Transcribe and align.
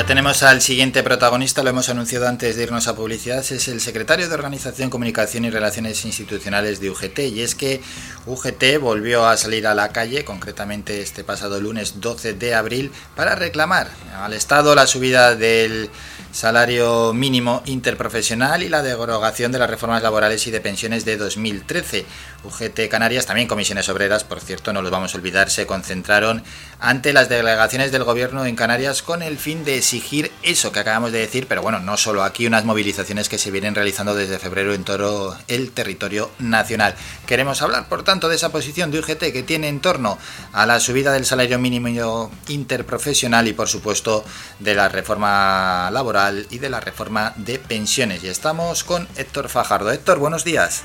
Ya 0.00 0.06
tenemos 0.06 0.42
al 0.42 0.62
siguiente 0.62 1.02
protagonista, 1.02 1.62
lo 1.62 1.68
hemos 1.68 1.90
anunciado 1.90 2.26
antes 2.26 2.56
de 2.56 2.62
irnos 2.62 2.88
a 2.88 2.96
publicidad, 2.96 3.40
es 3.40 3.68
el 3.68 3.82
secretario 3.82 4.26
de 4.26 4.34
Organización, 4.34 4.88
Comunicación 4.88 5.44
y 5.44 5.50
Relaciones 5.50 6.06
Institucionales 6.06 6.80
de 6.80 6.88
UGT. 6.88 7.18
Y 7.18 7.42
es 7.42 7.54
que 7.54 7.82
UGT 8.24 8.80
volvió 8.80 9.26
a 9.26 9.36
salir 9.36 9.66
a 9.66 9.74
la 9.74 9.90
calle, 9.90 10.24
concretamente 10.24 11.02
este 11.02 11.22
pasado 11.22 11.60
lunes 11.60 12.00
12 12.00 12.32
de 12.32 12.54
abril, 12.54 12.92
para 13.14 13.34
reclamar 13.34 13.90
al 14.16 14.32
Estado 14.32 14.74
la 14.74 14.86
subida 14.86 15.36
del 15.36 15.90
salario 16.32 17.12
mínimo 17.12 17.62
interprofesional 17.66 18.62
y 18.62 18.70
la 18.70 18.82
derogación 18.82 19.52
de 19.52 19.58
las 19.58 19.68
reformas 19.68 20.02
laborales 20.02 20.46
y 20.46 20.50
de 20.50 20.62
pensiones 20.62 21.04
de 21.04 21.18
2013. 21.18 22.06
UGT 22.44 22.88
Canarias, 22.88 23.26
también 23.26 23.48
comisiones 23.48 23.88
obreras, 23.88 24.24
por 24.24 24.40
cierto, 24.40 24.72
no 24.72 24.82
los 24.82 24.90
vamos 24.90 25.14
a 25.14 25.18
olvidar, 25.18 25.50
se 25.50 25.66
concentraron 25.66 26.42
ante 26.78 27.12
las 27.12 27.28
delegaciones 27.28 27.92
del 27.92 28.04
gobierno 28.04 28.46
en 28.46 28.56
Canarias 28.56 29.02
con 29.02 29.22
el 29.22 29.38
fin 29.38 29.64
de 29.64 29.76
exigir 29.76 30.32
eso 30.42 30.72
que 30.72 30.80
acabamos 30.80 31.12
de 31.12 31.18
decir, 31.18 31.46
pero 31.46 31.62
bueno, 31.62 31.80
no 31.80 31.96
solo 31.96 32.22
aquí, 32.22 32.46
unas 32.46 32.64
movilizaciones 32.64 33.28
que 33.28 33.38
se 33.38 33.50
vienen 33.50 33.74
realizando 33.74 34.14
desde 34.14 34.38
febrero 34.38 34.74
en 34.74 34.84
todo 34.84 35.36
el 35.48 35.72
territorio 35.72 36.30
nacional. 36.38 36.94
Queremos 37.26 37.62
hablar, 37.62 37.88
por 37.88 38.02
tanto, 38.02 38.28
de 38.28 38.36
esa 38.36 38.50
posición 38.50 38.90
de 38.90 39.00
UGT 39.00 39.32
que 39.32 39.42
tiene 39.42 39.68
en 39.68 39.80
torno 39.80 40.18
a 40.52 40.66
la 40.66 40.80
subida 40.80 41.12
del 41.12 41.26
salario 41.26 41.58
mínimo 41.58 42.30
interprofesional 42.48 43.48
y, 43.48 43.52
por 43.52 43.68
supuesto, 43.68 44.24
de 44.58 44.74
la 44.74 44.88
reforma 44.88 45.90
laboral 45.90 46.46
y 46.50 46.58
de 46.58 46.70
la 46.70 46.80
reforma 46.80 47.32
de 47.36 47.58
pensiones. 47.58 48.24
Y 48.24 48.28
estamos 48.28 48.84
con 48.84 49.08
Héctor 49.16 49.48
Fajardo. 49.48 49.90
Héctor, 49.90 50.18
buenos 50.18 50.44
días. 50.44 50.84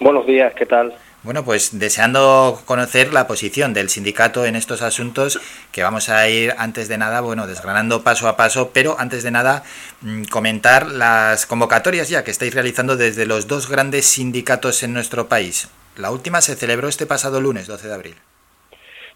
Buenos 0.00 0.26
días, 0.26 0.52
¿qué 0.54 0.66
tal? 0.66 0.94
Bueno, 1.22 1.42
pues 1.42 1.78
deseando 1.78 2.60
conocer 2.66 3.14
la 3.14 3.26
posición 3.26 3.72
del 3.72 3.88
sindicato 3.88 4.44
en 4.44 4.56
estos 4.56 4.82
asuntos, 4.82 5.40
que 5.72 5.82
vamos 5.82 6.10
a 6.10 6.28
ir 6.28 6.52
antes 6.58 6.86
de 6.88 6.98
nada, 6.98 7.22
bueno, 7.22 7.46
desgranando 7.46 8.02
paso 8.02 8.28
a 8.28 8.36
paso, 8.36 8.72
pero 8.74 8.96
antes 8.98 9.22
de 9.22 9.30
nada 9.30 9.62
mm, 10.02 10.24
comentar 10.24 10.86
las 10.86 11.46
convocatorias 11.46 12.10
ya 12.10 12.24
que 12.24 12.30
estáis 12.30 12.52
realizando 12.52 12.96
desde 12.96 13.24
los 13.24 13.48
dos 13.48 13.70
grandes 13.70 14.04
sindicatos 14.04 14.82
en 14.82 14.92
nuestro 14.92 15.26
país. 15.26 15.70
La 15.96 16.10
última 16.10 16.42
se 16.42 16.56
celebró 16.56 16.88
este 16.88 17.06
pasado 17.06 17.40
lunes, 17.40 17.68
12 17.68 17.88
de 17.88 17.94
abril. 17.94 18.14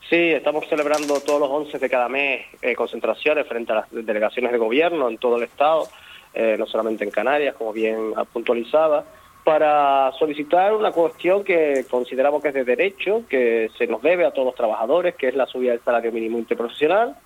Sí, 0.09 0.31
estamos 0.31 0.67
celebrando 0.67 1.21
todos 1.21 1.41
los 1.41 1.51
11 1.51 1.79
de 1.79 1.91
cada 1.91 2.09
mes 2.09 2.47
eh, 2.63 2.75
concentraciones 2.75 3.47
frente 3.47 3.73
a 3.73 3.75
las 3.75 3.87
delegaciones 3.91 4.53
de 4.53 4.59
gobierno 4.59 5.11
en 5.11 5.19
todo 5.19 5.37
el 5.37 5.43
Estado, 5.43 5.89
eh, 6.33 6.57
no 6.59 6.67
solamente 6.67 7.05
en 7.05 7.11
Canarias, 7.11 7.55
como 7.55 7.75
bien 7.75 8.15
puntualizaba 8.33 9.05
para 9.49 10.13
solicitar 10.19 10.75
una 10.75 10.93
cuestión 10.93 11.43
que 11.43 11.87
consideramos 11.89 12.43
que 12.43 12.49
es 12.49 12.55
de 12.55 12.65
derecho, 12.65 13.23
que 13.31 13.71
se 13.79 13.87
nos 13.87 14.03
debe 14.03 14.27
a 14.27 14.31
todos 14.31 14.45
los 14.45 14.55
trabajadores, 14.55 15.15
que 15.15 15.29
es 15.29 15.35
la 15.35 15.47
subida 15.47 15.71
del 15.71 15.81
salario 15.81 16.13
mínimo 16.13 16.37
interprofesional, 16.37 17.17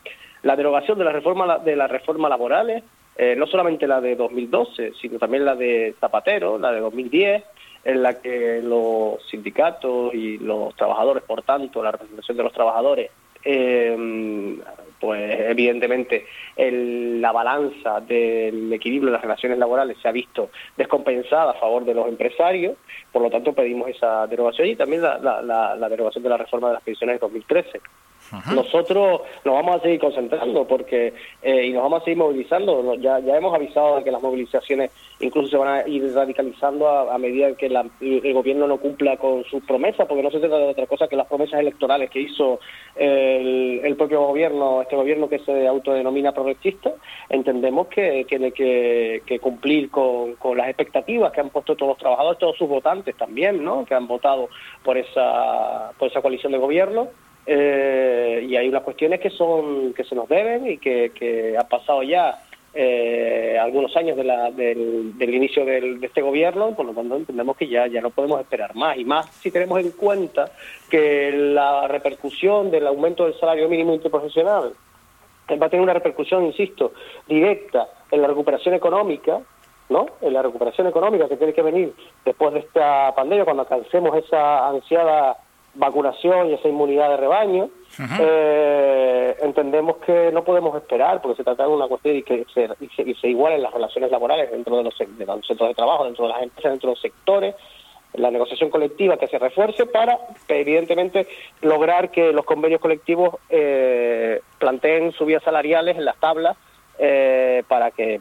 la 0.44 0.54
derogación 0.54 0.96
de 0.98 1.04
la 1.04 1.10
reforma 1.10 1.58
de 1.58 1.74
las 1.74 1.90
reformas 1.90 2.30
laborales, 2.30 2.84
eh, 3.16 3.34
no 3.36 3.48
solamente 3.48 3.88
la 3.88 4.00
de 4.00 4.14
2012, 4.14 4.92
sino 5.00 5.18
también 5.18 5.44
la 5.44 5.56
de 5.56 5.96
Zapatero, 5.98 6.60
la 6.60 6.70
de 6.70 6.78
2010, 6.78 7.42
en 7.86 8.02
la 8.04 8.20
que 8.20 8.60
los 8.62 9.20
sindicatos 9.28 10.14
y 10.14 10.38
los 10.38 10.76
trabajadores, 10.76 11.24
por 11.24 11.42
tanto, 11.42 11.82
la 11.82 11.90
representación 11.90 12.36
de 12.36 12.44
los 12.44 12.52
trabajadores, 12.52 13.10
eh, 13.44 14.60
pues 15.02 15.40
evidentemente 15.50 16.26
la 16.56 17.32
balanza 17.32 18.00
del 18.00 18.72
equilibrio 18.72 19.10
de 19.10 19.14
las 19.14 19.22
relaciones 19.22 19.58
laborales 19.58 19.98
se 20.00 20.06
ha 20.06 20.12
visto 20.12 20.50
descompensada 20.76 21.50
a 21.50 21.54
favor 21.54 21.84
de 21.84 21.92
los 21.92 22.06
empresarios, 22.06 22.76
por 23.10 23.20
lo 23.20 23.28
tanto 23.28 23.52
pedimos 23.52 23.88
esa 23.88 24.28
derogación 24.28 24.68
y 24.68 24.76
también 24.76 25.02
la, 25.02 25.18
la 25.42 25.88
derogación 25.88 26.22
de 26.22 26.30
la 26.30 26.36
reforma 26.36 26.68
de 26.68 26.74
las 26.74 26.84
pensiones 26.84 27.16
de 27.16 27.18
2013. 27.18 27.80
Nosotros 28.54 29.20
nos 29.44 29.54
vamos 29.54 29.76
a 29.76 29.80
seguir 29.80 30.00
concentrando 30.00 30.66
porque 30.66 31.12
eh, 31.42 31.66
y 31.66 31.72
nos 31.72 31.82
vamos 31.82 32.02
a 32.02 32.04
seguir 32.04 32.18
movilizando. 32.18 32.94
Ya, 32.94 33.18
ya 33.20 33.36
hemos 33.36 33.54
avisado 33.54 33.96
de 33.96 34.04
que 34.04 34.10
las 34.10 34.22
movilizaciones 34.22 34.90
incluso 35.20 35.48
se 35.48 35.56
van 35.56 35.68
a 35.68 35.88
ir 35.88 36.12
radicalizando 36.14 36.88
a, 36.88 37.18
medida 37.18 37.54
que 37.54 37.66
el 37.66 38.32
gobierno 38.32 38.66
no 38.66 38.78
cumpla 38.78 39.16
con 39.16 39.44
sus 39.44 39.62
promesas, 39.64 40.06
porque 40.06 40.22
no 40.22 40.30
se 40.30 40.40
trata 40.40 40.58
de 40.58 40.68
otra 40.68 40.86
cosa 40.86 41.08
que 41.08 41.16
las 41.16 41.26
promesas 41.26 41.60
electorales 41.60 42.10
que 42.10 42.20
hizo 42.20 42.58
el, 42.96 43.94
propio 43.96 44.26
gobierno, 44.26 44.82
este 44.82 44.96
gobierno 44.96 45.28
que 45.28 45.38
se 45.40 45.66
autodenomina 45.66 46.32
progresista. 46.32 46.92
Entendemos 47.28 47.88
que 47.88 48.24
tiene 48.28 48.52
que, 48.52 49.38
cumplir 49.40 49.90
con, 49.90 50.34
con, 50.36 50.56
las 50.56 50.68
expectativas 50.68 51.32
que 51.32 51.40
han 51.40 51.50
puesto 51.50 51.76
todos 51.76 51.90
los 51.90 51.98
trabajadores, 51.98 52.38
todos 52.38 52.56
sus 52.56 52.68
votantes 52.68 53.16
también, 53.16 53.62
¿no? 53.62 53.84
que 53.84 53.94
han 53.94 54.06
votado 54.06 54.48
por 54.82 54.96
esa, 54.96 55.92
por 55.98 56.08
esa 56.08 56.20
coalición 56.20 56.52
de 56.52 56.58
gobierno 56.58 57.08
eh, 57.46 58.46
y 58.48 58.56
hay 58.56 58.68
unas 58.68 58.82
cuestiones 58.82 59.20
que 59.20 59.30
son 59.30 59.92
que 59.94 60.04
se 60.04 60.14
nos 60.14 60.28
deben 60.28 60.70
y 60.70 60.78
que, 60.78 61.10
que 61.14 61.56
han 61.56 61.68
pasado 61.68 62.02
ya 62.02 62.42
eh, 62.74 63.58
algunos 63.60 63.94
años 63.96 64.16
de 64.16 64.24
la, 64.24 64.50
del, 64.50 65.14
inicio 65.20 65.64
de 65.64 65.98
este 66.00 66.22
gobierno, 66.22 66.74
por 66.74 66.86
lo 66.86 66.92
tanto 66.92 67.16
entendemos 67.16 67.56
que 67.56 67.68
ya, 67.68 67.86
ya 67.86 68.00
no 68.00 68.10
podemos 68.10 68.40
esperar 68.40 68.74
más, 68.74 68.96
y 68.96 69.04
más 69.04 69.26
si 69.26 69.50
tenemos 69.50 69.78
en 69.80 69.90
cuenta 69.90 70.52
que 70.88 71.32
la 71.32 71.86
repercusión 71.86 72.70
del 72.70 72.86
aumento 72.86 73.24
del 73.24 73.38
salario 73.38 73.68
mínimo 73.68 73.92
interprofesional 73.92 74.72
va 75.50 75.66
a 75.66 75.68
tener 75.68 75.82
una 75.82 75.92
repercusión, 75.92 76.46
insisto, 76.46 76.92
directa 77.28 77.88
en 78.10 78.22
la 78.22 78.28
recuperación 78.28 78.74
económica, 78.74 79.40
¿no? 79.90 80.06
En 80.22 80.32
la 80.32 80.40
recuperación 80.40 80.86
económica 80.86 81.28
que 81.28 81.36
tiene 81.36 81.52
que 81.52 81.62
venir 81.62 81.92
después 82.24 82.54
de 82.54 82.60
esta 82.60 83.14
pandemia, 83.14 83.44
cuando 83.44 83.62
alcancemos 83.62 84.16
esa 84.16 84.68
ansiada 84.68 85.36
vacunación 85.74 86.50
y 86.50 86.54
esa 86.54 86.68
inmunidad 86.68 87.10
de 87.10 87.16
rebaño, 87.16 87.70
eh, 88.20 89.36
entendemos 89.42 89.96
que 89.98 90.30
no 90.32 90.44
podemos 90.44 90.76
esperar, 90.76 91.20
porque 91.20 91.36
se 91.36 91.44
trata 91.44 91.64
de 91.64 91.70
una 91.70 91.88
cuestión 91.88 92.16
y 92.16 92.22
que 92.22 92.46
se, 92.52 92.68
y 92.80 93.14
se, 93.14 93.28
igualen 93.28 93.62
las 93.62 93.72
relaciones 93.72 94.10
laborales 94.10 94.50
dentro 94.50 94.76
de 94.76 94.84
los, 94.84 94.94
centros 94.96 95.68
de 95.68 95.74
trabajo, 95.74 96.04
dentro 96.04 96.26
de 96.26 96.32
las 96.32 96.42
empresas, 96.42 96.72
dentro 96.72 96.90
de 96.90 96.94
los 96.94 97.00
sectores, 97.00 97.54
la 98.14 98.30
negociación 98.30 98.68
colectiva 98.68 99.16
que 99.16 99.26
se 99.26 99.38
refuerce 99.38 99.86
para, 99.86 100.18
evidentemente, 100.48 101.26
lograr 101.62 102.10
que 102.10 102.32
los 102.32 102.44
convenios 102.44 102.80
colectivos 102.80 103.36
eh, 103.48 104.40
planteen 104.58 105.12
subidas 105.12 105.42
salariales 105.42 105.96
en 105.96 106.04
las 106.04 106.16
tablas 106.18 106.56
eh, 107.04 107.64
para 107.66 107.90
que, 107.90 108.20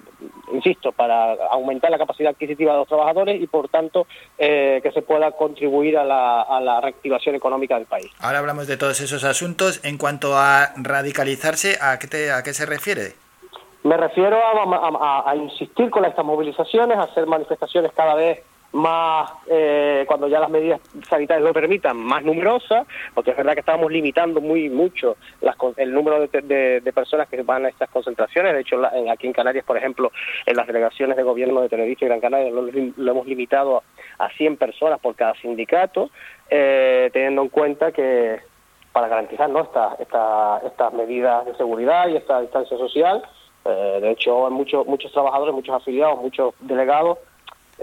insisto, 0.52 0.92
para 0.92 1.34
aumentar 1.52 1.92
la 1.92 2.00
capacidad 2.00 2.32
adquisitiva 2.32 2.72
de 2.72 2.80
los 2.80 2.88
trabajadores 2.88 3.40
y, 3.40 3.46
por 3.46 3.70
tanto, 3.70 4.08
eh, 4.40 4.80
que 4.82 4.92
se 4.92 5.04
pueda 5.04 5.32
contribuir 5.34 6.00
a 6.00 6.04
la, 6.04 6.82
reactivación 6.82 7.36
económica 7.36 7.76
del 7.76 7.86
país. 7.86 8.12
Ahora 8.20 8.40
hablamos 8.40 8.66
de 8.66 8.78
todos 8.78 9.00
esos 9.00 9.24
asuntos. 9.24 9.86
En 9.86 10.00
cuanto 10.00 10.36
a 10.36 10.74
radicalizarse, 10.78 11.78
¿a 11.80 12.00
qué, 12.00 12.32
a 12.32 12.42
qué 12.42 12.56
se 12.56 12.66
refiere? 12.66 13.14
Me 13.84 13.98
refiero 13.98 14.40
a, 14.44 15.30
a 15.30 15.36
insistir 15.36 15.92
con 15.92 16.04
estas 16.04 16.26
movilizaciones, 16.26 16.98
a 16.98 17.04
hacer 17.04 17.28
manifestaciones 17.28 17.92
cada 17.94 18.16
vez 18.16 18.42
más, 18.74 19.30
eh, 19.48 20.06
cuando 20.08 20.28
ya 20.28 20.40
las 20.40 20.50
medidas 20.50 20.80
sanitarias 21.10 21.46
lo 21.46 21.54
permitan, 21.54 21.98
más 21.98 22.24
numerosas, 22.24 22.88
porque 23.14 23.32
es 23.32 23.38
verdad 23.38 23.54
que 23.54 23.60
estamos 23.60 23.92
limitando 23.92 24.40
muy 24.40 24.70
mucho 24.70 25.18
el 25.78 25.94
número 25.94 26.28
de, 26.28 26.92
personas 26.94 27.28
que 27.28 27.42
van 27.44 27.66
a 27.66 27.70
estas 27.70 27.90
concentraciones. 27.90 28.54
De 28.54 28.62
hecho, 28.62 28.82
aquí 29.12 29.28
en 29.28 29.34
Canarias, 29.34 29.66
por 29.66 29.78
ejemplo, 29.78 30.12
en 30.46 30.56
las 30.56 30.68
delegaciones 30.68 31.18
de 31.18 31.24
gobierno 31.24 31.62
de 31.62 31.70
Tenerife 31.70 32.06
y 32.06 32.08
Gran 32.08 32.22
Canaria 32.22 32.52
lo, 32.52 33.12
hemos 33.12 33.28
limitado 33.28 33.84
a, 34.18 34.30
100 34.30 34.58
personas 34.58 35.00
por 35.00 35.16
cada 35.16 35.34
sindicato, 35.36 36.10
eh, 36.50 37.10
teniendo 37.12 37.42
en 37.42 37.50
cuenta 37.50 37.92
que 37.92 38.40
para 38.94 39.08
garantizar 39.08 39.50
¿no? 39.50 39.62
estas 39.62 40.94
medidas 40.94 41.46
de 41.46 41.56
seguridad 41.56 42.08
y 42.08 42.18
esta 42.18 42.42
distancia 42.42 42.78
social, 42.78 43.24
eh, 43.66 44.00
de 44.02 44.12
hecho, 44.12 44.48
hay 44.48 44.54
muchos, 44.54 44.86
muchos 44.88 45.12
trabajadores, 45.12 45.54
muchos 45.54 45.76
afiliados, 45.76 46.20
muchos 46.20 46.54
delegados 46.60 47.20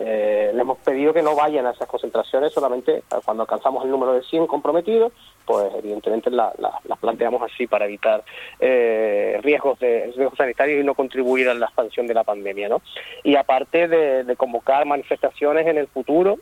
eh, 0.00 0.52
le 0.54 0.60
hemos 0.60 0.78
pedido 0.78 1.12
que 1.12 1.22
no 1.22 1.34
vayan 1.34 1.66
a 1.66 1.70
esas 1.70 1.88
concentraciones 1.88 2.52
solamente 2.52 3.02
cuando 3.24 3.42
alcanzamos 3.42 3.84
el 3.84 3.90
número 3.90 4.12
de 4.12 4.22
100 4.22 4.46
comprometidos, 4.46 5.12
pues 5.44 5.74
evidentemente 5.76 6.30
las 6.30 6.52
planteamos 7.00 7.42
así 7.42 7.66
para 7.66 7.86
evitar 7.86 8.22
eh, 8.60 9.40
riesgos, 9.42 9.78
de, 9.80 10.12
riesgos 10.14 10.38
sanitarios 10.38 10.80
y 10.80 10.86
no 10.86 10.94
contribuir 10.94 11.48
a 11.48 11.54
la 11.54 11.66
expansión 11.66 12.06
de 12.06 12.14
la 12.14 12.22
pandemia. 12.22 12.68
¿no? 12.68 12.80
Y 13.24 13.34
aparte 13.34 13.88
de, 13.88 14.36
convocar 14.36 14.86
manifestaciones 14.86 15.66
en 15.66 15.78
el 15.78 15.88
futuro, 15.88 16.38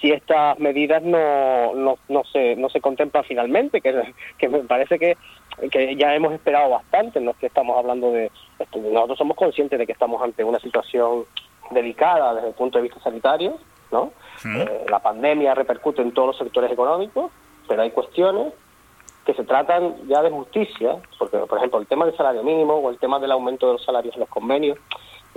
si 0.00 0.10
estas 0.10 0.58
medidas 0.58 1.04
no, 1.04 1.74
no, 1.74 1.98
no, 2.08 2.24
se, 2.24 2.56
no 2.56 2.68
se 2.68 2.80
contemplan 2.80 3.22
finalmente, 3.22 3.80
que, 3.80 4.12
que 4.38 4.48
me 4.48 4.58
parece 4.60 4.98
que, 4.98 5.16
que 5.70 5.94
ya 5.94 6.16
hemos 6.16 6.32
esperado 6.32 6.70
bastante, 6.70 7.20
no 7.20 7.30
es 7.30 7.36
que 7.36 7.46
estamos 7.46 7.78
hablando 7.78 8.10
de... 8.10 8.28
Nosotros 8.74 9.18
somos 9.18 9.36
conscientes 9.36 9.78
de 9.78 9.86
que 9.86 9.92
estamos 9.92 10.20
ante 10.20 10.42
una 10.42 10.58
situación 10.58 11.26
delicada 11.70 12.34
desde 12.34 12.48
el 12.48 12.54
punto 12.54 12.78
de 12.78 12.82
vista 12.82 13.00
sanitario, 13.00 13.58
¿no? 13.90 14.12
Eh, 14.44 14.86
la 14.88 14.98
pandemia 14.98 15.54
repercute 15.54 16.02
en 16.02 16.12
todos 16.12 16.28
los 16.28 16.38
sectores 16.38 16.70
económicos, 16.70 17.30
pero 17.68 17.82
hay 17.82 17.90
cuestiones 17.90 18.52
que 19.24 19.34
se 19.34 19.44
tratan 19.44 20.08
ya 20.08 20.22
de 20.22 20.30
justicia, 20.30 20.96
porque 21.18 21.38
por 21.38 21.58
ejemplo 21.58 21.78
el 21.78 21.86
tema 21.86 22.04
del 22.06 22.16
salario 22.16 22.42
mínimo 22.42 22.74
o 22.74 22.90
el 22.90 22.98
tema 22.98 23.18
del 23.20 23.30
aumento 23.30 23.66
de 23.66 23.72
los 23.74 23.84
salarios 23.84 24.14
en 24.14 24.20
los 24.20 24.28
convenios, 24.28 24.78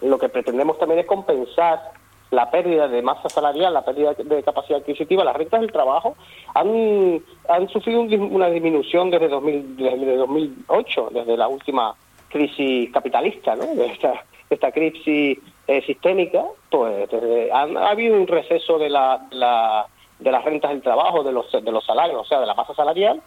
lo 0.01 0.17
que 0.17 0.29
pretendemos 0.29 0.79
también 0.79 0.99
es 0.99 1.05
compensar 1.05 1.91
la 2.31 2.49
pérdida 2.49 2.87
de 2.87 3.01
masa 3.01 3.29
salarial, 3.29 3.73
la 3.73 3.85
pérdida 3.85 4.13
de 4.13 4.43
capacidad 4.43 4.79
adquisitiva, 4.79 5.23
las 5.23 5.35
rentas 5.35 5.61
del 5.61 5.71
trabajo 5.71 6.15
han, 6.53 7.21
han 7.47 7.69
sufrido 7.69 8.01
una 8.01 8.47
disminución 8.47 9.11
desde, 9.11 9.29
2000, 9.29 9.77
desde 9.77 10.17
2008, 10.17 11.09
desde 11.11 11.37
la 11.37 11.47
última 11.47 11.95
crisis 12.29 12.91
capitalista, 12.91 13.55
¿no? 13.55 13.65
de 13.65 13.85
esta, 13.85 14.25
esta 14.49 14.71
crisis 14.71 15.39
eh, 15.67 15.81
sistémica, 15.85 16.43
pues 16.69 17.09
ha, 17.51 17.89
habido 17.89 18.15
un 18.15 18.27
receso 18.27 18.77
de, 18.77 18.89
la, 18.89 19.27
la, 19.31 19.87
de 20.19 20.31
las 20.31 20.43
rentas 20.43 20.71
del 20.71 20.81
trabajo, 20.81 21.23
de 21.23 21.31
los, 21.31 21.51
de 21.51 21.71
los 21.71 21.85
salarios, 21.85 22.21
o 22.21 22.25
sea, 22.25 22.39
de 22.39 22.45
la 22.45 22.53
masa 22.53 22.73
salarial, 22.75 23.21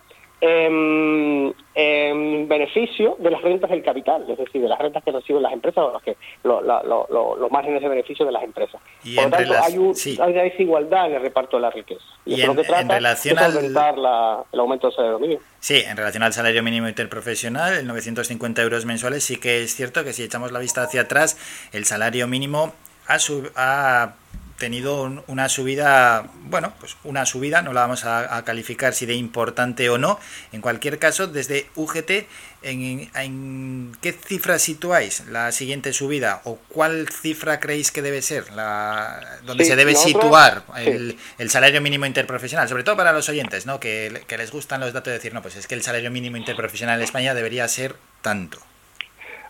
en, 1.81 2.49
beneficio 2.49 3.17
de 3.21 3.31
las 3.31 3.41
rentas 3.41 3.71
del 3.71 3.85
capital, 3.85 4.29
es 4.29 4.37
decir, 4.37 4.61
de 4.61 4.69
las 4.69 4.81
rentas 4.81 5.05
que 5.05 5.13
reciben 5.13 5.45
las 5.45 5.53
empresas 5.53 5.85
o 5.85 5.93
los, 5.93 6.03
que, 6.03 6.17
los 6.43 7.51
márgenes 7.53 7.81
de 7.81 7.89
beneficio 7.89 8.27
de 8.27 8.33
las 8.33 8.43
empresas. 8.43 8.81
Por 9.15 9.25
lo 9.25 9.31
tanto, 9.31 9.55
hay, 9.63 9.79
una 9.79 10.43
desigualdad 10.43 11.07
en 11.07 11.15
el 11.15 11.23
reparto 11.23 11.57
de 11.57 11.63
la 11.63 11.71
riqueza. 11.71 12.03
Y, 12.27 12.41
en, 12.41 12.57
relación 12.57 13.39
al... 13.39 13.57
el 13.57 14.61
aumento 14.61 14.89
del 14.89 14.97
salario 14.97 15.21
mínimo. 15.21 15.41
Sí, 15.61 15.77
en 15.87 15.97
relación 15.97 16.25
al 16.25 16.33
salario 16.33 16.65
mínimo 16.65 16.89
interprofesional, 16.89 17.75
el 17.75 17.87
950 17.87 18.61
euros 18.61 18.85
mensuales, 18.85 19.23
sí 19.23 19.39
que 19.39 19.63
es 19.63 19.77
cierto 19.77 20.03
que 20.03 20.13
si 20.13 20.25
echamos 20.25 20.51
la 20.51 20.59
vista 20.59 20.83
hacia 20.83 21.03
atrás, 21.03 21.39
el 21.73 21.85
salario 21.85 22.27
mínimo 22.27 22.73
ha, 23.07 23.21
sub, 23.21 23.53
ha 23.55 24.15
tenido 24.59 25.23
una 25.29 25.49
subida, 25.49 26.27
bueno, 26.45 26.75
pues 26.81 26.97
una 27.05 27.25
subida, 27.25 27.63
no 27.63 27.73
la 27.73 27.83
vamos 27.83 28.05
a, 28.05 28.43
calificar 28.45 28.93
si 28.93 29.07
de 29.07 29.15
importante 29.15 29.89
o 29.89 29.99
no. 29.99 30.19
En 30.53 30.61
cualquier 30.61 30.99
caso, 30.99 31.27
desde 31.29 31.69
UGT, 31.77 32.27
¿en, 32.63 33.97
qué 34.03 34.13
cifra 34.13 34.59
situáis 34.59 35.25
la 35.29 35.53
siguiente 35.53 35.93
subida? 35.93 36.43
¿O 36.45 36.57
cuál 36.69 37.09
cifra 37.09 37.61
creéis 37.61 37.93
que 37.93 38.03
debe 38.03 38.21
ser? 38.21 38.53
La, 38.53 39.39
donde 39.45 39.65
se 39.65 39.77
debe 39.77 39.95
situar 39.95 40.65
el, 40.77 41.17
salario 41.49 41.81
mínimo 41.81 42.05
interprofesional, 42.05 42.69
sobre 42.69 42.83
todo 42.83 42.97
para 42.97 43.13
los 43.13 43.29
oyentes, 43.29 43.65
¿no? 43.65 43.81
Que, 43.81 44.23
que 44.27 44.37
les 44.37 44.51
gustan 44.51 44.81
los 44.81 44.93
datos 44.93 45.13
de 45.13 45.15
decir, 45.15 45.33
no, 45.33 45.41
pues 45.41 45.57
es 45.57 45.67
que 45.67 45.75
el 45.75 45.83
salario 45.83 46.11
mínimo 46.11 46.37
interprofesional 46.37 46.99
en 46.99 47.05
España 47.05 47.33
debería 47.33 47.67
ser 47.69 47.97
tanto. 48.23 48.68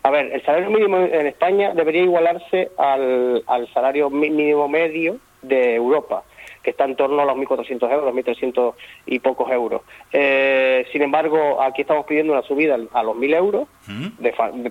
A 0.03 0.09
ver, 0.11 0.31
el 0.31 0.43
salario 0.43 0.69
mínimo 0.69 0.97
en 0.97 1.27
España 1.27 1.73
debería 1.73 2.03
igualarse 2.03 2.71
al, 2.77 3.43
salario 3.73 4.09
mínimo 4.09 4.67
medio 4.67 5.17
de 5.41 5.75
Europa, 5.75 6.23
que 6.63 6.71
está 6.71 6.85
en 6.85 6.95
torno 6.95 7.21
a 7.21 7.25
los 7.25 7.35
1.400 7.35 7.91
euros, 7.91 8.13
1.300 8.13 8.73
y 9.07 9.19
pocos 9.19 9.51
euros. 9.51 9.81
Eh, 10.13 10.85
sin 10.91 11.01
embargo, 11.01 11.61
aquí 11.61 11.81
estamos 11.81 12.05
pidiendo 12.05 12.33
una 12.33 12.43
subida 12.43 12.75
a 12.75 13.03
los 13.03 13.15
1.000 13.15 13.35
euros, 13.35 13.67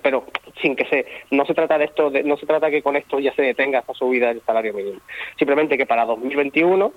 pero 0.03 0.25
sin 0.63 0.77
que 0.77 0.87
se 0.87 1.07
no 1.31 1.45
se 1.45 1.55
trata 1.55 1.77
de 1.79 1.87
esto, 1.87 2.11
no 2.25 2.37
se 2.37 2.47
trata 2.47 2.71
que 2.71 2.83
con 2.83 2.97
esto 2.97 3.19
ya 3.19 3.35
se 3.35 3.43
detenga 3.43 3.81
esta 3.81 3.95
subida 3.95 4.29
del 4.29 4.43
salario 4.43 4.73
mínimo. 4.73 5.01
Simplemente 5.39 5.77
que 5.77 5.87
para 5.87 6.07
2021 6.07 6.93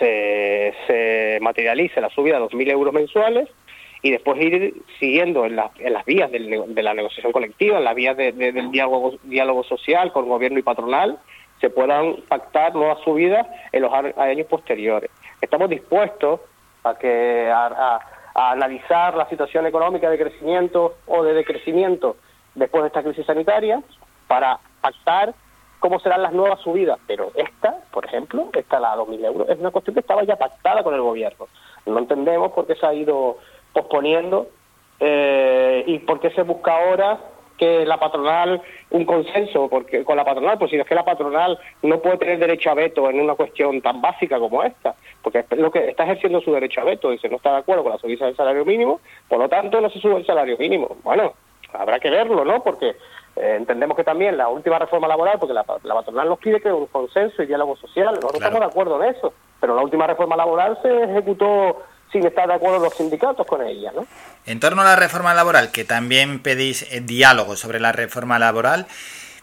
se, 0.00 0.74
se 0.88 1.38
materialice 1.40 2.00
la 2.00 2.10
subida 2.10 2.38
a 2.38 2.40
2.000 2.40 2.70
euros 2.70 2.92
mensuales 2.92 3.48
y 4.04 4.10
después 4.10 4.38
ir 4.38 4.82
siguiendo 5.00 5.46
en, 5.46 5.56
las 5.56 6.04
vías 6.04 6.30
de 6.30 6.82
la 6.82 6.92
negociación 6.92 7.32
colectiva, 7.32 7.78
en 7.78 7.84
las 7.84 7.94
vías 7.94 8.14
del 8.14 8.70
diálogo, 8.70 9.14
diálogo 9.22 9.64
social 9.64 10.12
con 10.12 10.28
gobierno 10.28 10.58
y 10.58 10.62
patronal, 10.62 11.18
se 11.58 11.70
puedan 11.70 12.16
pactar 12.28 12.74
nuevas 12.74 12.98
subidas 13.02 13.46
en 13.72 13.80
los 13.80 13.90
años 13.90 14.46
posteriores. 14.46 15.10
Estamos 15.40 15.70
dispuestos 15.70 16.40
a 16.82 16.98
que 16.98 17.50
a, 17.50 17.98
analizar 18.34 19.16
la 19.16 19.26
situación 19.30 19.66
económica 19.66 20.10
de 20.10 20.18
crecimiento 20.18 20.96
o 21.06 21.24
de 21.24 21.32
decrecimiento 21.32 22.16
después 22.54 22.82
de 22.82 22.88
esta 22.88 23.02
crisis 23.02 23.24
sanitaria 23.24 23.82
para 24.28 24.58
pactar 24.82 25.32
cómo 25.78 25.98
serán 26.00 26.20
las 26.20 26.34
nuevas 26.34 26.60
subidas. 26.60 26.98
Pero 27.06 27.32
esta, 27.36 27.78
por 27.90 28.04
ejemplo, 28.04 28.50
esta 28.52 28.80
la 28.80 28.96
2.000 28.96 29.24
euros, 29.24 29.48
es 29.48 29.58
una 29.58 29.70
cuestión 29.70 29.94
que 29.94 30.00
estaba 30.00 30.24
ya 30.24 30.36
pactada 30.36 30.82
con 30.82 30.92
el 30.92 31.00
gobierno. 31.00 31.48
No 31.86 31.98
entendemos 31.98 32.52
por 32.52 32.66
qué 32.66 32.74
se 32.74 32.84
ha 32.84 32.92
ido 32.92 33.38
posponiendo 33.74 34.48
eh, 35.00 35.84
y 35.86 35.98
por 35.98 36.20
qué 36.20 36.30
se 36.30 36.42
busca 36.42 36.72
ahora 36.74 37.18
que 37.58 37.84
la 37.84 37.98
patronal 37.98 38.62
un 38.90 39.04
consenso 39.04 39.68
porque 39.68 40.04
con 40.04 40.16
la 40.16 40.24
patronal 40.24 40.58
pues 40.58 40.70
si 40.70 40.76
es 40.76 40.86
que 40.86 40.94
la 40.94 41.04
patronal 41.04 41.58
no 41.82 42.00
puede 42.00 42.18
tener 42.18 42.38
derecho 42.38 42.70
a 42.70 42.74
veto 42.74 43.08
en 43.10 43.20
una 43.20 43.34
cuestión 43.34 43.80
tan 43.80 44.00
básica 44.00 44.38
como 44.38 44.62
esta 44.62 44.94
porque 45.22 45.44
lo 45.56 45.70
que 45.70 45.90
está 45.90 46.04
ejerciendo 46.04 46.40
su 46.40 46.52
derecho 46.52 46.80
a 46.80 46.84
veto 46.84 47.12
y 47.12 47.18
si 47.18 47.28
no 47.28 47.36
está 47.36 47.52
de 47.52 47.58
acuerdo 47.58 47.82
con 47.82 47.92
la 47.92 47.98
subida 47.98 48.26
del 48.26 48.36
salario 48.36 48.64
mínimo 48.64 49.00
por 49.28 49.38
lo 49.38 49.48
tanto 49.48 49.80
no 49.80 49.90
se 49.90 50.00
sube 50.00 50.16
el 50.16 50.26
salario 50.26 50.56
mínimo. 50.58 50.96
Bueno 51.02 51.34
habrá 51.72 52.00
que 52.00 52.10
verlo 52.10 52.44
no 52.44 52.62
porque 52.62 52.96
eh, 53.36 53.54
entendemos 53.56 53.96
que 53.96 54.04
también 54.04 54.36
la 54.36 54.48
última 54.48 54.78
reforma 54.78 55.08
laboral 55.08 55.38
porque 55.38 55.54
la, 55.54 55.64
patronal 55.64 56.28
nos 56.28 56.38
pide 56.38 56.60
que 56.60 56.72
un 56.72 56.86
consenso 56.86 57.42
y 57.42 57.46
diálogo 57.46 57.76
social 57.76 58.14
nosotros 58.14 58.34
estamos 58.34 58.60
de 58.60 58.66
acuerdo 58.66 59.02
en 59.02 59.14
eso 59.14 59.32
pero 59.60 59.76
la 59.76 59.82
última 59.82 60.06
reforma 60.06 60.36
laboral 60.36 60.78
se 60.82 61.04
ejecutó 61.04 61.82
sin 62.14 62.24
estar 62.24 62.46
de 62.46 62.54
acuerdo 62.54 62.78
los 62.78 62.94
sindicatos 62.94 63.44
con 63.44 63.66
ella. 63.66 63.90
¿no? 63.92 64.06
En 64.46 64.60
torno 64.60 64.82
a 64.82 64.84
la 64.84 64.96
reforma 64.96 65.34
laboral, 65.34 65.72
que 65.72 65.84
también 65.84 66.40
pedís 66.40 66.90
eh, 66.92 67.00
diálogo 67.00 67.56
sobre 67.56 67.80
la 67.80 67.90
reforma 67.90 68.38
laboral, 68.38 68.86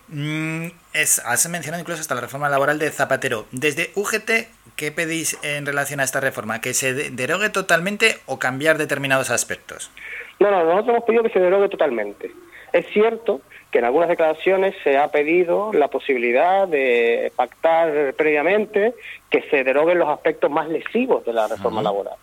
mm, 0.08 0.68
es, 0.94 1.20
has 1.20 1.50
mencionado 1.50 1.82
incluso 1.82 2.00
hasta 2.00 2.16
la 2.16 2.22
reforma 2.22 2.48
laboral 2.48 2.80
de 2.80 2.90
Zapatero. 2.90 3.46
Desde 3.52 3.92
UGT, 3.96 4.48
¿qué 4.78 4.92
pedís 4.94 5.38
en 5.44 5.66
relación 5.66 6.00
a 6.00 6.06
esta 6.06 6.22
reforma? 6.22 6.62
¿Que 6.62 6.74
se 6.74 6.94
derogue 7.12 7.50
totalmente 7.50 8.20
o 8.26 8.40
cambiar 8.40 8.78
determinados 8.78 9.32
aspectos? 9.32 9.92
No, 10.40 10.50
no, 10.50 10.64
nosotros 10.64 10.96
hemos 10.96 11.04
pedido 11.04 11.24
que 11.24 11.30
se 11.30 11.40
derogue 11.40 11.68
totalmente. 11.68 12.32
Es 12.72 12.86
cierto 12.94 13.42
que 13.70 13.80
en 13.80 13.86
algunas 13.86 14.08
declaraciones 14.08 14.76
se 14.82 14.98
ha 14.98 15.10
pedido 15.10 15.74
la 15.74 15.90
posibilidad 15.90 16.70
de 16.70 17.34
pactar 17.36 18.14
previamente 18.14 18.94
que 19.30 19.42
se 19.50 19.66
deroguen 19.66 20.00
los 20.00 20.08
aspectos 20.08 20.50
más 20.50 20.70
lesivos 20.70 21.26
de 21.26 21.34
la 21.34 21.50
reforma 21.50 21.82
laboral. 21.82 22.16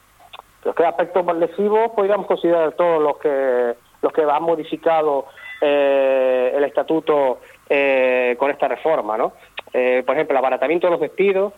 Los 0.65 0.75
que 0.75 0.85
aspectos 0.85 1.25
lesivos 1.37 1.93
podríamos 1.93 2.27
considerar 2.27 2.73
todos 2.73 3.03
los 3.03 3.19
que 3.19 3.75
los 4.03 4.13
que 4.13 4.23
han 4.23 4.43
modificado 4.43 5.27
eh, 5.61 6.53
el 6.55 6.65
estatuto 6.65 7.41
eh, 7.69 8.37
con 8.39 8.51
esta 8.51 8.69
reforma, 8.69 9.17
¿no? 9.17 9.33
Eh, 9.73 10.03
por 10.07 10.15
ejemplo, 10.15 10.35
el 10.35 10.39
abaratamiento 10.39 10.87
de 10.87 10.93
los 10.93 11.01
despidos 11.01 11.53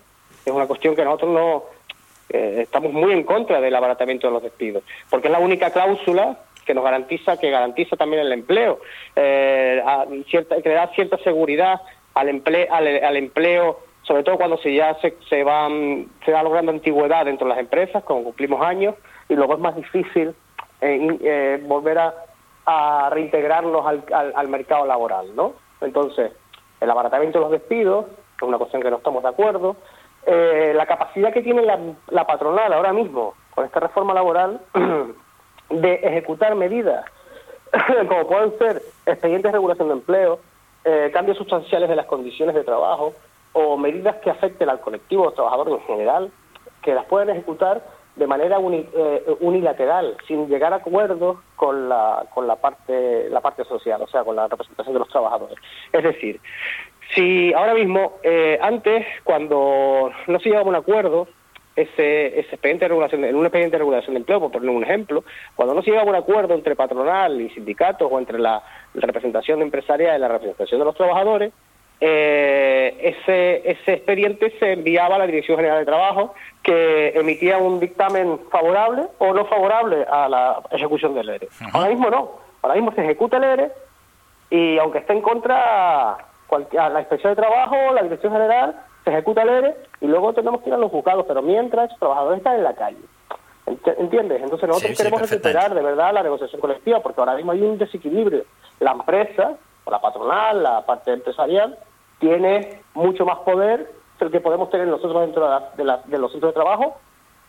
es 0.45 0.53
una 0.53 0.67
cuestión 0.67 0.97
que 0.97 1.05
nosotros 1.05 1.33
no 1.33 1.81
estamos 2.33 2.93
muy 2.93 3.11
en 3.13 3.25
contra 3.25 3.61
del 3.61 3.75
abaratamiento 3.75 4.29
de 4.29 4.33
los 4.33 4.43
despidos, 4.45 4.85
porque 5.11 5.27
es 5.27 5.33
la 5.33 5.41
única 5.41 5.71
cláusula 5.71 6.39
que 6.65 6.75
nos 6.75 6.85
garantiza 6.85 7.37
que 7.39 7.51
garantiza 7.51 7.97
también 7.97 8.23
el 8.23 8.33
empleo, 8.33 8.79
cierta, 10.29 10.63
que 10.63 10.69
le 10.69 10.77
da 10.77 10.87
cierta 10.95 11.19
seguridad 11.19 11.81
al 12.15 12.29
empleo 12.29 12.69
al 12.73 13.17
empleo 13.17 13.81
sobre 14.11 14.25
todo 14.25 14.39
cuando 14.39 14.59
se 14.59 14.75
ya 14.75 14.93
se, 15.01 15.17
se, 15.29 15.45
van, 15.45 16.09
se 16.25 16.33
va 16.33 16.43
logrando 16.43 16.73
antigüedad 16.73 17.27
dentro 17.27 17.47
de 17.47 17.51
las 17.51 17.61
empresas, 17.61 18.03
cuando 18.03 18.25
cumplimos 18.25 18.61
años, 18.61 18.97
y 19.29 19.37
luego 19.37 19.55
es 19.55 19.61
más 19.61 19.77
difícil 19.77 20.35
eh, 20.81 21.19
eh, 21.23 21.63
volver 21.65 21.97
a, 22.67 23.09
reintegrarlos 23.11 23.87
al, 23.87 24.49
mercado 24.49 24.85
laboral, 24.85 25.35
¿no? 25.37 25.53
Entonces, 25.81 26.33
el 26.81 26.91
abaratamiento 26.91 27.39
de 27.39 27.45
los 27.45 27.53
despidos, 27.53 28.07
es 28.37 28.43
una 28.43 28.59
cuestión 28.59 28.83
que 28.83 28.91
no 28.91 28.97
estamos 28.97 29.23
de 29.23 29.29
acuerdo, 29.29 29.77
eh, 30.27 30.73
la 30.75 30.87
capacidad 30.87 31.33
que 31.33 31.43
tiene 31.43 31.63
la, 31.63 31.79
la 32.09 32.27
patronal 32.27 32.73
ahora 32.73 32.93
mismo 32.93 33.35
con 33.55 33.65
esta 33.65 33.79
reforma 33.79 34.13
laboral 34.13 34.61
de 35.71 35.95
ejecutar 35.95 36.57
medidas 36.57 37.05
como 38.09 38.27
pueden 38.27 38.59
ser 38.59 38.83
expedientes 39.07 39.53
de 39.53 39.53
regulación 39.53 39.87
de 39.87 39.95
empleo, 39.95 40.41
cambios 41.13 41.37
sustanciales 41.37 41.89
de 41.89 41.95
las 41.95 42.07
condiciones 42.07 42.57
de 42.57 42.65
trabajo, 42.65 43.15
o 43.53 43.77
medidas 43.77 44.17
que 44.17 44.31
afecten 44.31 44.69
al 44.69 44.81
colectivo 44.81 45.29
de 45.29 45.37
trabajadores 45.37 45.75
en 45.75 45.87
general, 45.87 46.31
que 46.83 46.95
las 46.95 47.05
pueden 47.07 47.31
ejecutar 47.31 47.83
de 48.17 48.27
manera 48.27 48.59
eh, 48.61 49.37
unilateral, 49.41 50.17
sin 50.27 50.49
llegar 50.49 50.73
a 50.73 50.77
acuerdos 50.77 51.39
con 51.57 51.89
la, 51.89 52.27
con 52.35 52.47
la 52.47 52.57
parte, 52.57 53.29
la 53.31 53.41
parte 53.41 53.65
social, 53.65 54.03
o 54.03 54.09
sea, 54.09 54.25
con 54.25 54.37
la 54.37 54.49
representación 54.49 54.95
de 54.95 54.99
los 54.99 55.09
trabajadores. 55.09 55.57
Es 55.93 56.03
decir, 56.03 56.41
si 57.15 57.53
ahora 57.55 57.75
mismo, 57.75 58.19
eh, 58.23 58.59
antes, 58.61 59.07
cuando 59.25 60.11
no 60.27 60.39
se 60.39 60.49
llegaba 60.49 60.67
a 60.67 60.69
un 60.69 60.77
acuerdo, 60.77 61.29
ese, 61.77 62.39
ese 62.39 62.51
expediente 62.51 62.85
de 62.85 62.89
regulación, 62.89 63.25
en 63.25 63.37
un 63.37 63.47
expediente 63.47 63.77
de 63.77 63.79
regulación 63.79 64.15
de 64.15 64.21
empleo, 64.21 64.41
por 64.41 64.51
poner 64.51 64.69
un 64.71 64.85
ejemplo, 64.85 65.25
cuando 65.57 65.75
no 65.75 65.83
se 65.83 65.91
llegaba 65.91 66.09
a 66.09 66.11
un 66.11 66.23
acuerdo 66.23 66.55
entre 66.55 66.77
patronal 66.77 67.41
y 67.41 67.49
sindicatos 67.51 68.09
o 68.11 68.19
entre 68.19 68.39
la 68.39 68.63
representación 68.95 69.63
empresarial 69.63 70.17
y 70.17 70.21
la 70.21 70.29
representación 70.29 70.81
de 70.81 70.85
los 70.85 70.97
trabajadores, 70.97 71.53
eh, 72.01 72.97
ese, 73.01 73.71
ese 73.71 73.93
expediente 73.93 74.55
se 74.59 74.73
enviaba 74.73 75.17
a 75.17 75.19
la 75.19 75.27
Dirección 75.27 75.59
General 75.59 75.81
de 75.81 75.85
Trabajo, 75.85 76.35
que 76.63 77.09
emitía 77.11 77.59
un 77.59 77.79
dictamen 77.79 78.41
favorable 78.51 79.05
o 79.19 79.35
no 79.35 79.45
favorable 79.45 80.07
a 80.11 80.29
la 80.29 80.63
ejecución 80.71 81.15
del 81.15 81.29
ERE. 81.29 81.49
Ahora 81.73 81.91
mismo 81.91 82.09
no, 82.09 82.31
ahora 82.63 82.75
mismo 82.77 82.93
se 82.93 83.03
ejecuta 83.03 83.37
el 83.37 83.45
ERE 83.45 83.73
y 84.49 84.79
aunque 84.79 84.99
esté 84.99 85.13
en 85.13 85.23
contra 85.23 86.13
a 86.13 86.89
la 86.89 87.01
inspección 87.01 87.33
de 87.33 87.37
trabajo, 87.37 87.77
la 87.95 88.03
Dirección 88.03 88.33
General, 88.33 88.81
se 89.05 89.11
ejecuta 89.11 89.43
el 89.43 89.49
ERE 89.51 89.75
y 90.01 90.07
luego 90.07 90.33
tenemos 90.33 90.63
que 90.63 90.71
ir 90.71 90.75
a 90.75 90.79
los 90.79 90.91
juzgados, 90.91 91.27
pero 91.29 91.43
mientras 91.43 91.91
los 91.91 91.99
trabajadores 91.99 92.39
están 92.39 92.57
en 92.57 92.65
la 92.65 92.75
calle. 92.75 92.99
¿Entiendes? 93.99 94.43
Entonces 94.43 94.69
nosotros 94.69 94.97
queremos 94.97 95.31
recuperar 95.31 95.75
de 95.75 95.83
verdad 95.83 96.13
la 96.13 96.23
negociación 96.23 96.61
colectiva 96.61 97.01
porque 97.01 97.21
ahora 97.21 97.37
mismo 97.37 97.53
hay 97.53 97.61
un 97.61 97.79
desequilibrio. 97.79 98.45
La 98.81 98.93
empresa, 98.93 99.53
o 99.85 99.91
la 99.91 100.01
patronal, 100.01 100.63
la 100.63 100.85
parte 100.85 101.13
empresarial, 101.13 101.79
tiene 102.21 102.83
mucho 102.95 103.25
más 103.25 103.39
poder 103.39 103.91
que 104.19 104.25
el 104.27 104.31
que 104.31 104.41
podemos 104.41 104.71
tener 104.71 104.87
nosotros 104.87 105.23
dentro 105.23 105.49
de, 105.77 106.19
los 106.19 106.31
centros 106.31 106.53
de 106.53 106.55
trabajo 106.55 107.01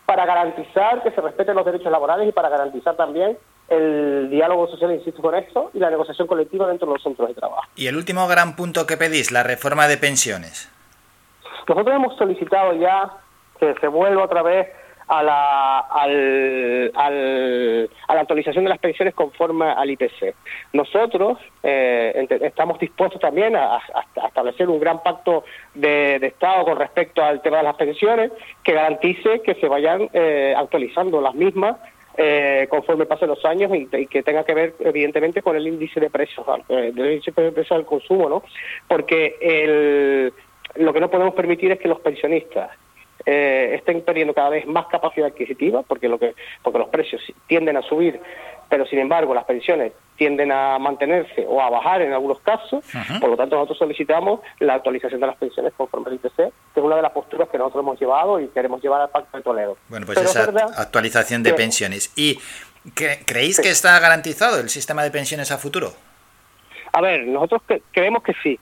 para 0.05 0.25
garantizar 0.25 1.03
que 1.03 1.11
se 1.11 1.21
respeten 1.21 1.55
los 1.55 1.65
derechos 1.65 1.91
laborales 1.91 2.27
y 2.27 2.31
para 2.31 2.49
garantizar 2.49 2.95
también 2.95 3.37
el 3.69 4.29
diálogo 4.29 4.67
social, 4.67 4.91
insisto 4.91 5.21
con 5.21 5.35
esto, 5.35 5.71
y 5.73 5.79
la 5.79 5.89
negociación 5.89 6.27
colectiva 6.27 6.67
dentro 6.67 6.87
de 6.87 6.93
los 6.95 7.03
centros 7.03 7.29
de 7.29 7.35
trabajo. 7.35 7.63
Y 7.75 7.87
el 7.87 7.95
último 7.95 8.27
gran 8.27 8.55
punto 8.55 8.85
que 8.85 8.97
pedís, 8.97 9.31
la 9.31 9.43
reforma 9.43 9.87
de 9.87 9.97
pensiones. 9.97 10.69
Nosotros 11.67 11.95
hemos 11.95 12.17
solicitado 12.17 12.73
ya 12.73 13.13
que 13.59 13.73
se 13.79 13.87
vuelva 13.87 14.25
otra 14.25 14.41
vez 14.41 14.67
a 15.11 15.21
la, 15.23 15.79
al, 15.79 16.91
a 16.95 18.15
la 18.15 18.21
actualización 18.21 18.63
de 18.63 18.69
las 18.69 18.79
pensiones 18.79 19.13
conforme 19.13 19.65
al 19.65 19.89
IPC. 19.89 20.33
Nosotros 20.71 21.37
eh, 21.63 22.27
estamos 22.41 22.79
dispuestos 22.79 23.19
también 23.19 23.57
a, 23.57 23.81
establecer 24.25 24.69
un 24.69 24.79
gran 24.79 25.03
pacto 25.03 25.43
de, 25.75 26.15
Estado 26.15 26.63
con 26.63 26.77
respecto 26.77 27.21
al 27.21 27.41
tema 27.41 27.57
de 27.57 27.63
las 27.63 27.75
pensiones 27.75 28.31
que 28.63 28.71
garantice 28.71 29.41
que 29.41 29.55
se 29.55 29.67
vayan 29.67 30.09
eh, 30.13 30.53
actualizando 30.55 31.19
las 31.19 31.35
mismas 31.35 31.75
eh, 32.17 32.67
conforme 32.69 33.05
pasen 33.05 33.27
los 33.27 33.43
años 33.43 33.69
y, 33.75 34.07
que 34.07 34.23
tenga 34.23 34.45
que 34.45 34.53
ver 34.53 34.75
evidentemente 34.79 35.41
con 35.41 35.57
el 35.57 35.67
índice 35.67 35.99
de 35.99 36.09
precios, 36.09 36.45
el 36.69 36.97
índice 36.97 37.31
de 37.31 37.51
precios 37.51 37.77
del 37.77 37.85
consumo, 37.85 38.29
¿no? 38.29 38.43
Porque 38.87 39.35
el, 39.41 40.33
lo 40.75 40.93
que 40.93 40.99
no 41.01 41.09
podemos 41.09 41.33
permitir 41.33 41.73
es 41.73 41.79
que 41.79 41.89
los 41.89 41.99
pensionistas 41.99 42.71
eh, 43.25 43.75
estén 43.75 44.01
perdiendo 44.01 44.33
cada 44.33 44.49
vez 44.49 44.65
más 44.65 44.87
capacidad 44.87 45.27
adquisitiva, 45.27 45.83
porque, 45.83 46.07
lo 46.07 46.17
que, 46.19 46.35
porque 46.63 46.79
los 46.79 46.89
precios 46.89 47.21
tienden 47.47 47.77
a 47.77 47.81
subir, 47.81 48.19
pero 48.69 48.85
sin 48.85 48.99
embargo 48.99 49.33
las 49.33 49.45
pensiones 49.45 49.93
tienden 50.15 50.51
a 50.51 50.77
mantenerse 50.79 51.45
o 51.47 51.61
a 51.61 51.69
bajar 51.69 52.01
en 52.01 52.13
algunos 52.13 52.39
casos. 52.41 52.85
Por 53.19 53.29
lo 53.29 53.35
tanto, 53.35 53.55
nosotros 53.55 53.79
solicitamos 53.79 54.39
la 54.59 54.75
actualización 54.75 55.19
de 55.19 55.27
las 55.27 55.35
pensiones 55.35 55.73
conforme 55.75 56.09
al 56.09 56.13
IPC, 56.15 56.35
que 56.35 56.79
es 56.79 56.83
una 56.83 56.95
de 56.95 57.01
las 57.01 57.11
posturas 57.11 57.49
que 57.49 57.57
nosotros 57.57 57.83
hemos 57.83 57.99
llevado 57.99 58.39
y 58.39 58.47
queremos 58.49 58.81
llevar 58.83 59.01
al 59.01 59.09
Pacto 59.09 59.37
de 59.37 59.43
Toledo. 59.43 59.77
Bueno, 59.89 60.05
pues 60.05 60.21
esa 60.21 60.43
actualización 60.77 61.41
de 61.41 61.53
pensiones. 61.53 62.13
¿Y 62.15 62.39
creéis 62.93 63.59
que 63.59 63.71
está 63.71 63.99
garantizado 63.99 64.59
el 64.59 64.69
sistema 64.69 65.03
de 65.03 65.11
pensiones 65.11 65.51
a 65.51 65.57
futuro? 65.57 65.91
A 66.93 67.01
ver, 67.01 67.25
nosotros 67.25 67.63
creemos 67.91 68.21
que 68.21 68.33
sí 68.43 68.59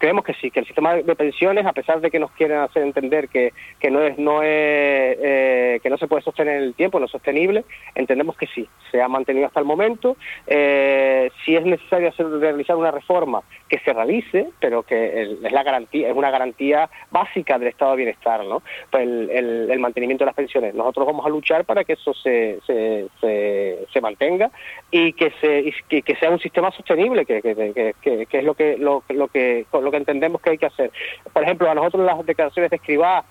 creemos 0.00 0.24
que 0.24 0.34
sí, 0.34 0.50
que 0.50 0.60
el 0.60 0.66
sistema 0.66 0.94
de 0.94 1.14
pensiones, 1.14 1.66
a 1.66 1.74
pesar 1.74 2.00
de 2.00 2.10
que 2.10 2.18
nos 2.18 2.30
quieren 2.32 2.58
hacer 2.58 2.82
entender 2.82 3.28
que, 3.28 3.52
que 3.78 3.90
no 3.90 4.00
es, 4.00 4.18
no 4.18 4.42
es, 4.42 4.48
eh, 4.48 5.78
que 5.82 5.90
no 5.90 5.98
se 5.98 6.08
puede 6.08 6.22
sostener 6.22 6.56
en 6.56 6.62
el 6.64 6.74
tiempo, 6.74 6.98
no 6.98 7.04
es 7.04 7.12
sostenible, 7.12 7.64
entendemos 7.94 8.36
que 8.36 8.46
sí, 8.46 8.66
se 8.90 9.02
ha 9.02 9.08
mantenido 9.08 9.46
hasta 9.46 9.60
el 9.60 9.66
momento. 9.66 10.16
Eh, 10.46 11.30
si 11.44 11.54
es 11.54 11.64
necesario 11.64 12.08
hacer, 12.08 12.26
realizar 12.26 12.76
una 12.76 12.90
reforma, 12.90 13.42
que 13.68 13.78
se 13.80 13.92
realice, 13.92 14.48
pero 14.58 14.82
que 14.82 15.22
es 15.22 15.52
la 15.52 15.62
garantía, 15.62 16.08
es 16.08 16.16
una 16.16 16.30
garantía 16.30 16.88
básica 17.10 17.58
del 17.58 17.68
estado 17.68 17.92
de 17.92 17.98
bienestar, 17.98 18.44
¿no? 18.44 18.62
Pues 18.90 19.06
el, 19.06 19.78
mantenimiento 19.78 20.24
de 20.24 20.26
las 20.26 20.34
pensiones. 20.34 20.74
Nosotros 20.74 21.06
vamos 21.06 21.24
a 21.24 21.28
luchar 21.28 21.64
para 21.64 21.84
que 21.84 21.94
eso 21.94 22.12
se, 22.14 22.58
se, 22.66 23.06
se, 23.20 24.00
mantenga 24.00 24.50
y 24.90 25.12
que 25.12 25.32
se 25.40 25.72
que, 25.88 26.16
sea 26.16 26.30
un 26.30 26.40
sistema 26.40 26.70
sostenible, 26.70 27.24
que, 27.24 27.40
que, 27.40 27.94
que, 28.02 28.38
es 28.38 28.44
lo 28.44 28.54
que 28.54 28.76
lo, 28.76 29.02
lo 29.08 29.28
que 29.28 29.66
que 29.90 29.96
entendemos 29.96 30.40
que 30.40 30.50
hay 30.50 30.58
que 30.58 30.66
hacer. 30.66 30.90
Por 31.32 31.42
ejemplo, 31.42 31.70
a 31.70 31.74
nosotros 31.74 32.04
las 32.04 32.24
declaraciones 32.24 32.70
de 32.70 32.76
Escribá 32.76 33.24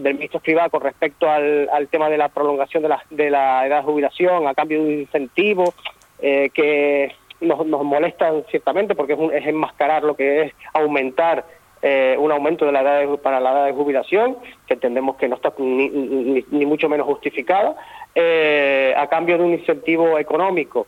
del 0.00 0.14
ministro 0.14 0.38
Escribá 0.38 0.68
con 0.68 0.80
respecto 0.80 1.30
al, 1.30 1.68
al 1.72 1.88
tema 1.88 2.08
de 2.08 2.18
la 2.18 2.28
prolongación 2.28 2.82
de 2.82 2.88
la, 2.88 3.02
de 3.10 3.30
la 3.30 3.66
edad 3.66 3.78
de 3.78 3.82
jubilación 3.84 4.48
a 4.48 4.54
cambio 4.54 4.82
de 4.82 4.86
un 4.86 5.00
incentivo 5.00 5.74
eh, 6.20 6.50
que 6.52 7.14
nos, 7.40 7.66
nos 7.66 7.84
molestan 7.84 8.44
ciertamente 8.50 8.94
porque 8.94 9.12
es, 9.12 9.18
es 9.32 9.46
enmascarar 9.46 10.02
lo 10.02 10.16
que 10.16 10.42
es 10.42 10.52
aumentar 10.72 11.44
eh, 11.82 12.16
un 12.18 12.32
aumento 12.32 12.64
de 12.64 12.72
la 12.72 12.80
edad 12.80 13.18
para 13.18 13.38
la 13.38 13.52
edad 13.52 13.66
de 13.66 13.72
jubilación, 13.72 14.38
que 14.66 14.74
entendemos 14.74 15.16
que 15.16 15.28
no 15.28 15.36
está 15.36 15.52
ni, 15.58 15.88
ni, 15.88 16.66
mucho 16.66 16.88
menos 16.88 17.06
justificada, 17.06 17.76
eh, 18.14 18.94
a 18.96 19.06
cambio 19.08 19.36
de 19.36 19.44
un 19.44 19.52
incentivo 19.52 20.18
económico. 20.18 20.86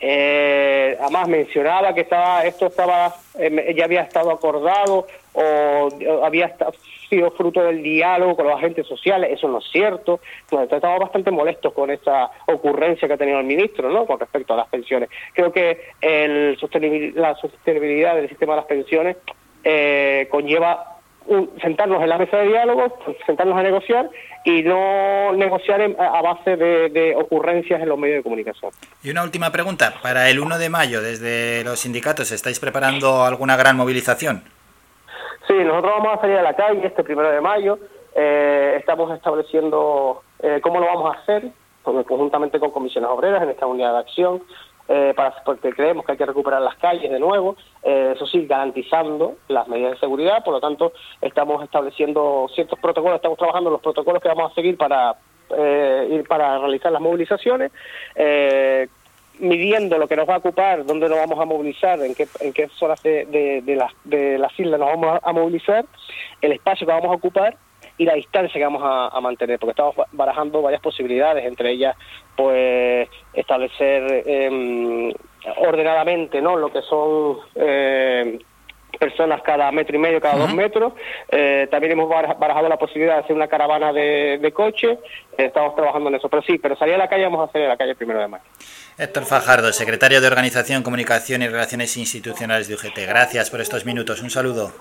Eh, 0.00 0.96
además 1.00 1.28
mencionaba 1.28 1.92
que 1.92 2.02
estaba 2.02 2.44
esto 2.44 2.66
estaba 2.66 3.16
eh, 3.36 3.74
ya 3.76 3.84
había 3.84 4.02
estado 4.02 4.30
acordado 4.30 5.06
o, 5.32 5.88
había 6.24 6.54
sido 7.08 7.30
fruto 7.32 7.62
del 7.62 7.82
diálogo 7.82 8.36
con 8.36 8.46
los 8.46 8.56
agentes 8.56 8.86
sociales. 8.86 9.30
Eso 9.32 9.48
no 9.48 9.58
es 9.58 9.64
cierto. 9.70 10.20
Entonces 10.42 10.72
estamos 10.72 11.00
bastante 11.00 11.30
molestos 11.30 11.72
con 11.72 11.90
esa 11.90 12.30
ocurrencia 12.46 13.08
que 13.08 13.14
ha 13.14 13.18
tenido 13.18 13.40
el 13.40 13.46
ministro 13.46 13.90
no 13.90 14.06
con 14.06 14.20
respecto 14.20 14.54
a 14.54 14.58
las 14.58 14.68
pensiones. 14.68 15.08
Creo 15.32 15.52
que 15.52 15.80
el 16.00 16.58
la 17.14 17.34
sostenibilidad 17.36 18.14
del 18.14 18.28
sistema 18.28 18.54
de 18.54 18.56
las 18.56 18.66
pensiones 18.66 19.16
eh, 19.64 20.28
conlleva 20.30 20.97
sentarnos 21.60 22.02
en 22.02 22.08
la 22.08 22.18
mesa 22.18 22.38
de 22.38 22.48
diálogo, 22.48 22.98
sentarnos 23.26 23.58
a 23.58 23.62
negociar 23.62 24.10
y 24.44 24.62
no 24.62 25.32
negociar 25.32 25.82
a 25.98 26.22
base 26.22 26.56
de, 26.56 27.14
ocurrencias 27.16 27.80
en 27.80 27.88
los 27.88 27.98
medios 27.98 28.18
de 28.18 28.22
comunicación. 28.22 28.72
Y 29.02 29.10
una 29.10 29.22
última 29.22 29.50
pregunta. 29.50 29.94
Para 30.02 30.30
el 30.30 30.40
1 30.40 30.58
de 30.58 30.70
mayo, 30.70 31.02
desde 31.02 31.64
los 31.64 31.80
sindicatos, 31.80 32.32
¿estáis 32.32 32.58
preparando 32.60 33.24
alguna 33.24 33.56
gran 33.56 33.76
movilización? 33.76 34.42
Sí, 35.46 35.54
nosotros 35.54 35.92
vamos 35.98 36.18
a 36.18 36.20
salir 36.20 36.36
a 36.36 36.42
la 36.42 36.54
calle 36.54 36.86
este 36.86 37.02
primero 37.04 37.30
de 37.30 37.40
mayo. 37.40 37.78
Eh, 38.14 38.76
estamos 38.78 39.14
estableciendo 39.14 40.22
eh, 40.40 40.60
cómo 40.62 40.80
lo 40.80 40.86
vamos 40.86 41.14
a 41.14 41.20
hacer, 41.20 41.50
conjuntamente 41.82 42.58
con 42.60 42.70
comisiones 42.70 43.10
obreras 43.10 43.42
en 43.42 43.50
esta 43.50 43.66
unidad 43.66 43.92
de 43.92 43.98
acción. 43.98 44.42
Eh, 44.90 45.12
para, 45.14 45.34
porque 45.44 45.70
creemos 45.74 46.06
que 46.06 46.12
hay 46.12 46.18
que 46.18 46.24
recuperar 46.24 46.62
las 46.62 46.76
calles 46.76 47.10
de 47.10 47.20
nuevo, 47.20 47.56
eh, 47.82 48.12
eso 48.16 48.26
sí, 48.26 48.46
garantizando 48.46 49.36
las 49.48 49.68
medidas 49.68 49.92
de 49.92 49.98
seguridad, 49.98 50.42
por 50.42 50.54
lo 50.54 50.60
tanto, 50.60 50.92
estamos 51.20 51.62
estableciendo 51.62 52.46
ciertos 52.54 52.78
protocolos, 52.78 53.16
estamos 53.16 53.36
trabajando 53.36 53.68
los 53.68 53.82
protocolos 53.82 54.22
que 54.22 54.28
vamos 54.28 54.50
a 54.50 54.54
seguir 54.54 54.78
para, 54.78 55.14
eh, 55.50 56.08
ir 56.10 56.26
para 56.26 56.56
realizar 56.58 56.90
las 56.90 57.02
movilizaciones, 57.02 57.70
midiendo 59.40 59.98
lo 59.98 60.08
que 60.08 60.16
nos 60.16 60.28
va 60.28 60.36
a 60.36 60.38
ocupar, 60.38 60.84
dónde 60.86 61.08
nos 61.08 61.18
vamos 61.18 61.38
a 61.38 61.44
movilizar, 61.44 62.00
en 62.00 62.14
qué, 62.14 62.26
en 62.40 62.54
qué 62.54 62.68
zonas 62.68 63.02
de, 63.02 63.26
de, 63.26 63.60
de, 63.60 63.76
las, 63.76 63.92
de 64.04 64.38
las 64.38 64.58
islas 64.58 64.80
nos 64.80 64.88
vamos 64.88 65.20
a 65.22 65.32
movilizar, 65.34 65.84
el 66.40 66.52
espacio 66.52 66.86
que 66.86 66.92
vamos 66.94 67.12
a 67.12 67.16
ocupar 67.16 67.56
y 67.98 68.04
la 68.04 68.14
distancia 68.14 68.58
que 68.58 68.64
vamos 68.64 68.82
a, 68.84 69.20
mantener, 69.20 69.58
porque 69.58 69.72
estamos 69.72 69.96
barajando 70.12 70.62
varias 70.62 70.80
posibilidades, 70.80 71.44
entre 71.44 71.72
ellas, 71.72 71.96
pues, 72.36 73.08
establecer 73.48 74.24
eh, 74.26 75.14
ordenadamente, 75.56 76.42
¿no?, 76.42 76.56
lo 76.56 76.70
que 76.70 76.82
son 76.82 77.38
eh, 77.54 78.38
personas 79.00 79.40
cada 79.42 79.72
metro 79.72 79.96
y 79.96 79.98
medio, 79.98 80.20
cada 80.20 80.36
dos 80.36 80.52
metros. 80.52 80.92
Eh, 81.30 81.66
también 81.70 81.92
hemos 81.92 82.08
barajado 82.08 82.68
la 82.68 82.76
posibilidad 82.76 83.14
de 83.14 83.20
hacer 83.20 83.36
una 83.36 83.48
caravana 83.48 83.92
de, 83.92 84.38
de 84.40 84.52
coche. 84.52 84.98
estamos 85.36 85.74
trabajando 85.76 86.10
en 86.10 86.16
eso. 86.16 86.28
Pero 86.28 86.42
sí, 86.42 86.58
pero 86.58 86.76
salir 86.76 86.94
a 86.94 86.98
la 86.98 87.08
calle 87.08 87.24
vamos 87.24 87.40
a 87.40 87.44
hacer 87.44 87.62
en 87.62 87.68
la 87.68 87.76
calle 87.76 87.94
primero 87.94 88.20
de 88.20 88.28
mayo. 88.28 88.44
Héctor 88.98 89.24
Fajardo, 89.24 89.72
secretario 89.72 90.20
de 90.20 90.26
Organización, 90.26 90.82
Comunicación 90.82 91.42
y 91.42 91.48
Relaciones 91.48 91.96
Institucionales 91.96 92.68
de 92.68 92.74
UGT. 92.74 92.98
Gracias 93.06 93.50
por 93.50 93.60
estos 93.60 93.86
minutos. 93.86 94.20
Un 94.20 94.30
saludo. 94.30 94.72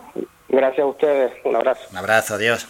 Gracias 0.50 0.80
a 0.80 0.88
ustedes. 0.88 1.32
Un 1.44 1.56
abrazo. 1.56 1.88
Un 1.92 1.98
abrazo. 1.98 2.34
Adiós. 2.34 2.68